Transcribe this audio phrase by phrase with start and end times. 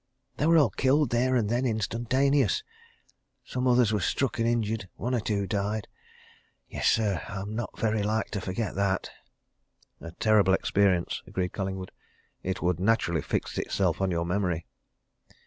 [0.37, 2.63] They were all killed there and then instantaneous.
[3.45, 5.87] Some others were struck and injured one or two died.
[6.67, 9.11] Yes, sir, I'm not very like to forget that!"
[9.99, 11.91] "A terrible experience!" agreed Collingwood.
[12.41, 14.65] "It would naturally fix itself on your memory."